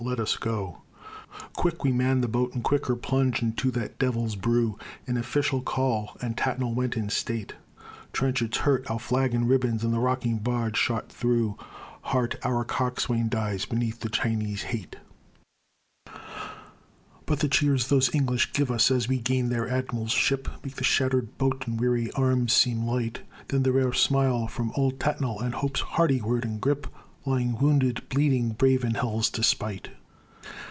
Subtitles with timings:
[0.03, 0.81] Let us go._
[1.53, 6.17] Quick we man the boat, and quicker plunge into that devil's brew "An official call,"
[6.19, 7.53] and Tattnall went in state.
[8.11, 11.55] Trenchard's hurt, our flag in ribbons, and the rocking barge shot through,
[12.01, 14.95] Hart, our coxswain, dies beneath the Chinese hate;
[17.27, 20.83] But the cheers those English give us as we gain their Admiral's ship Make the
[20.83, 25.53] shattered boat and weary arms seem light Then the rare smile from "Old" Tattnall, and
[25.53, 26.87] Hope's hearty word and grip,
[27.23, 29.89] Lying wounded, bleeding, brave in hell's despite.